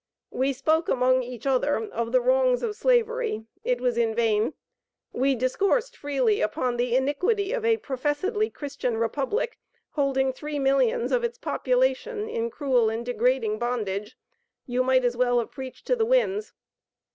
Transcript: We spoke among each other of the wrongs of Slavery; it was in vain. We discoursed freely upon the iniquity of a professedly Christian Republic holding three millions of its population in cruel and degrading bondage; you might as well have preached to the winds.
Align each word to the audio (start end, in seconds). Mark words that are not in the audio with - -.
We 0.31 0.51
spoke 0.51 0.89
among 0.89 1.21
each 1.21 1.45
other 1.45 1.75
of 1.91 2.11
the 2.11 2.21
wrongs 2.21 2.63
of 2.63 2.75
Slavery; 2.75 3.45
it 3.63 3.79
was 3.79 3.99
in 3.99 4.15
vain. 4.15 4.55
We 5.13 5.35
discoursed 5.35 5.95
freely 5.95 6.41
upon 6.41 6.77
the 6.77 6.95
iniquity 6.95 7.51
of 7.53 7.63
a 7.63 7.77
professedly 7.77 8.49
Christian 8.49 8.97
Republic 8.97 9.59
holding 9.91 10.33
three 10.33 10.57
millions 10.57 11.11
of 11.11 11.23
its 11.23 11.37
population 11.37 12.27
in 12.27 12.49
cruel 12.49 12.89
and 12.89 13.05
degrading 13.05 13.59
bondage; 13.59 14.17
you 14.65 14.81
might 14.83 15.05
as 15.05 15.15
well 15.15 15.37
have 15.37 15.51
preached 15.51 15.85
to 15.85 15.95
the 15.95 16.05
winds. 16.07 16.51